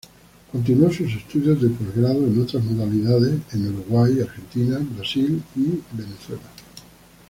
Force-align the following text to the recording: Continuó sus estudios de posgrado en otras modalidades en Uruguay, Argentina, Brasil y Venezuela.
Continuó 0.51 0.91
sus 0.91 1.13
estudios 1.13 1.61
de 1.61 1.69
posgrado 1.69 2.25
en 2.25 2.41
otras 2.41 2.63
modalidades 2.63 3.37
en 3.53 3.67
Uruguay, 3.67 4.19
Argentina, 4.21 4.79
Brasil 4.97 5.43
y 5.55 5.63
Venezuela. 5.95 6.41